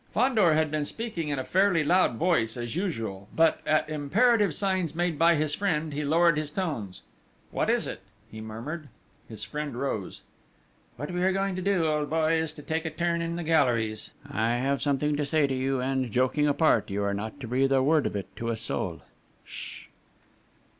Fandor 0.15 0.55
had 0.55 0.71
been 0.71 0.83
speaking 0.83 1.29
in 1.29 1.37
a 1.37 1.43
fairly 1.43 1.83
loud 1.83 2.15
voice, 2.15 2.57
as 2.57 2.75
usual, 2.75 3.29
but, 3.35 3.59
at 3.67 3.87
imperative 3.87 4.51
signs 4.51 4.95
made 4.95 5.19
by 5.19 5.35
his 5.35 5.53
friend, 5.53 5.93
he 5.93 6.03
lowered 6.03 6.37
his 6.37 6.49
tones: 6.49 7.03
"What 7.51 7.69
is 7.69 7.85
it?" 7.85 8.01
he 8.27 8.41
murmured. 8.41 8.89
His 9.29 9.43
friend 9.43 9.79
rose: 9.79 10.21
"What 10.97 11.11
we 11.11 11.21
are 11.21 11.31
going 11.31 11.55
to 11.55 11.61
do, 11.61 11.85
old 11.85 12.09
boy, 12.09 12.33
is 12.33 12.51
to 12.53 12.63
take 12.63 12.85
a 12.85 12.89
turn 12.89 13.21
in 13.21 13.35
the 13.35 13.43
galleries! 13.43 14.09
I 14.27 14.55
have 14.55 14.81
something 14.81 15.15
to 15.17 15.23
say 15.23 15.45
to 15.45 15.53
you, 15.55 15.81
and, 15.81 16.09
joking 16.09 16.47
apart, 16.47 16.89
you 16.89 17.03
are 17.03 17.13
not 17.13 17.39
to 17.39 17.47
breathe 17.47 17.71
a 17.71 17.83
word 17.83 18.07
of 18.07 18.15
it 18.15 18.35
to 18.37 18.49
a 18.49 18.57
soul 18.57 19.03
sh?" 19.43 19.85